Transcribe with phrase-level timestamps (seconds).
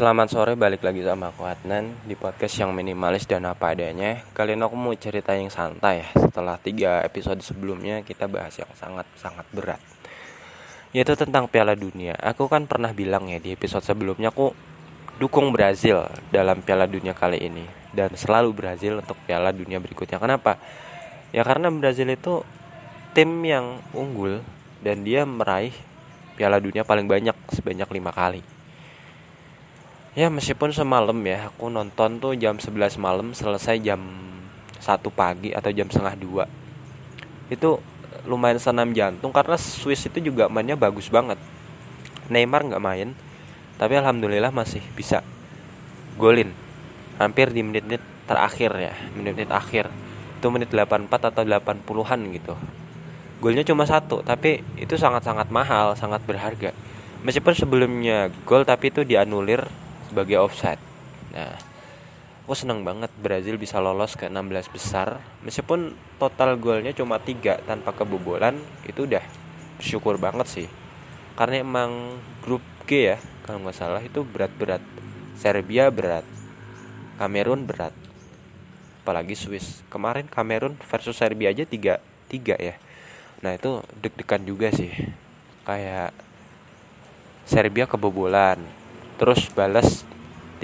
[0.00, 4.24] Selamat sore, balik lagi sama aku Adnan di podcast yang minimalis dan apa adanya.
[4.32, 6.08] Kali ini aku mau cerita yang santai ya.
[6.16, 9.76] Setelah tiga episode sebelumnya kita bahas yang sangat-sangat berat.
[10.96, 12.16] Yaitu tentang Piala Dunia.
[12.16, 14.56] Aku kan pernah bilang ya di episode sebelumnya aku
[15.20, 20.16] dukung Brazil dalam Piala Dunia kali ini dan selalu Brazil untuk Piala Dunia berikutnya.
[20.16, 20.56] Kenapa?
[21.28, 22.40] Ya karena Brazil itu
[23.12, 24.40] tim yang unggul
[24.80, 25.76] dan dia meraih
[26.40, 28.59] Piala Dunia paling banyak sebanyak lima kali
[30.18, 34.02] ya meskipun semalam ya aku nonton tuh jam 11 malam selesai jam
[34.82, 36.44] satu pagi atau jam setengah dua.
[37.52, 37.78] Itu
[38.26, 41.38] lumayan senam jantung karena Swiss itu juga mainnya bagus banget.
[42.32, 43.14] Neymar nggak main
[43.78, 45.22] tapi alhamdulillah masih bisa
[46.18, 46.50] golin.
[47.20, 49.92] Hampir di menit-menit terakhir ya menit-menit akhir.
[50.40, 52.54] Itu menit 84 atau 80-an gitu.
[53.38, 56.74] Golnya cuma satu tapi itu sangat-sangat mahal sangat berharga.
[57.20, 59.68] Meskipun sebelumnya gol tapi itu dianulir
[60.10, 60.82] sebagai offside.
[61.30, 61.54] Nah,
[62.42, 65.22] aku seneng banget Brazil bisa lolos ke 16 besar.
[65.46, 68.58] Meskipun total golnya cuma tiga tanpa kebobolan
[68.90, 69.22] itu udah
[69.78, 70.68] bersyukur banget sih.
[71.38, 74.82] Karena emang grup G ya kalau nggak salah itu berat-berat.
[75.38, 76.26] Serbia berat
[77.16, 77.94] Kamerun berat.
[79.04, 79.86] Apalagi Swiss.
[79.88, 82.74] Kemarin Kamerun versus Serbia aja tiga tiga ya.
[83.46, 84.90] Nah itu deg-degan juga sih.
[85.64, 86.12] Kayak
[87.46, 88.79] Serbia kebobolan
[89.20, 90.08] terus balas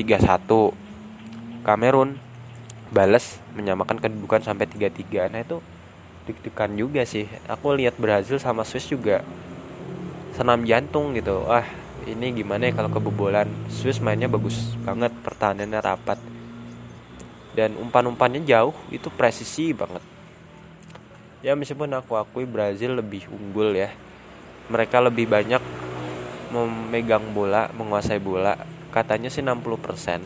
[0.00, 0.48] 3-1
[1.60, 2.16] Kamerun
[2.88, 5.60] balas menyamakan kedudukan sampai 3-3 nah itu
[6.26, 7.30] deg-degan juga sih.
[7.46, 9.22] Aku lihat Brazil sama Swiss juga
[10.34, 11.46] senam jantung gitu.
[11.46, 11.64] Wah
[12.04, 13.46] ini gimana ya kalau kebobolan?
[13.70, 16.18] Swiss mainnya bagus banget pertahanannya rapat.
[17.54, 20.02] Dan umpan-umpannya jauh itu presisi banget.
[21.40, 23.94] Ya meskipun aku akui Brazil lebih unggul ya.
[24.66, 25.62] Mereka lebih banyak
[26.56, 28.56] memegang bola, menguasai bola,
[28.88, 30.24] katanya sih 60%.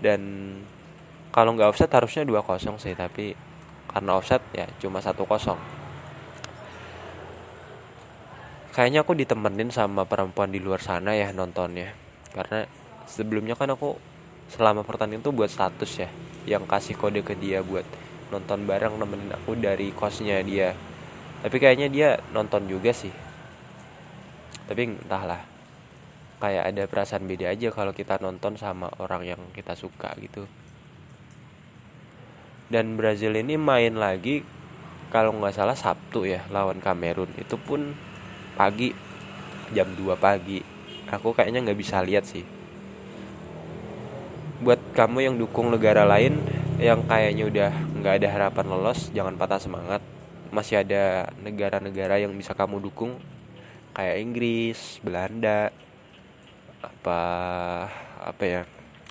[0.00, 0.20] Dan
[1.28, 3.36] kalau nggak offset harusnya 2-0 sih, tapi
[3.92, 5.12] karena offset ya cuma 1-0.
[8.72, 11.92] Kayaknya aku ditemenin sama perempuan di luar sana ya nontonnya.
[12.32, 12.64] Karena
[13.08, 13.96] sebelumnya kan aku
[14.52, 16.08] selama pertandingan tuh buat status ya,
[16.48, 17.84] yang kasih kode ke dia buat
[18.32, 20.72] nonton bareng nemenin aku dari kosnya dia.
[21.40, 23.25] Tapi kayaknya dia nonton juga sih
[24.66, 25.42] tapi entahlah.
[26.36, 30.44] Kayak ada perasaan beda aja kalau kita nonton sama orang yang kita suka gitu.
[32.68, 34.44] Dan Brazil ini main lagi
[35.08, 37.32] kalau nggak salah Sabtu ya lawan Kamerun.
[37.40, 37.96] Itu pun
[38.52, 38.92] pagi
[39.72, 40.60] jam 2 pagi.
[41.08, 42.44] Aku kayaknya nggak bisa lihat sih.
[44.60, 46.42] Buat kamu yang dukung negara lain
[46.76, 50.04] yang kayaknya udah nggak ada harapan lolos jangan patah semangat.
[50.52, 53.16] Masih ada negara-negara yang bisa kamu dukung
[53.96, 55.72] kayak Inggris, Belanda,
[56.84, 57.20] apa
[58.20, 58.62] apa ya,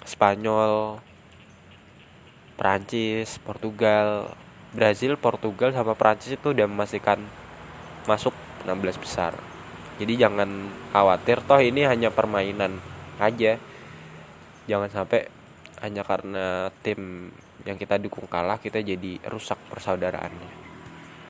[0.05, 1.01] Spanyol,
[2.53, 4.37] Prancis, Portugal,
[4.69, 7.17] Brazil, Portugal sama Prancis itu udah memastikan
[8.05, 8.37] masuk
[8.69, 9.33] 16 besar.
[9.97, 12.77] Jadi jangan khawatir toh ini hanya permainan
[13.17, 13.57] aja.
[14.69, 15.25] Jangan sampai
[15.81, 17.31] hanya karena tim
[17.65, 20.64] yang kita dukung kalah kita jadi rusak persaudaraannya.